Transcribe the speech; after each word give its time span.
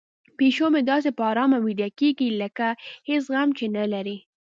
پیشو 0.37 0.67
مې 0.73 0.81
داسې 0.91 1.09
په 1.17 1.23
ارامه 1.31 1.57
ویده 1.65 1.87
کیږي 1.99 2.29
لکه 2.41 2.67
هیڅ 3.09 3.25
غم 3.33 3.49
چې 3.57 3.65
نه 3.77 3.85
لري. 3.93 4.17